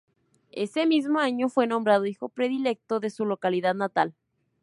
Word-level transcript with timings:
Ese 0.55 0.87
mismo 0.87 1.19
año 1.19 1.47
fue 1.47 1.67
nombrado 1.67 2.07
hijo 2.07 2.27
predilecto 2.29 2.99
de 2.99 3.11
su 3.11 3.23
localidad 3.23 3.75
natal. 3.75 4.15